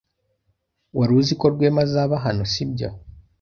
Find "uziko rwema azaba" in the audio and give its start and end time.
1.19-2.15